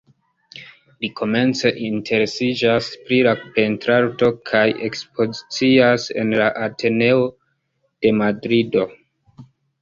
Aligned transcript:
Li 1.03 1.07
komence 1.17 1.71
interesiĝas 1.87 2.87
pri 3.09 3.19
la 3.27 3.33
pentrarto, 3.57 4.29
kaj 4.53 4.63
ekspozicias 4.87 6.07
en 6.23 6.33
la 6.41 6.49
Ateneo 6.69 7.21
de 8.07 8.15
Madrido. 8.23 8.89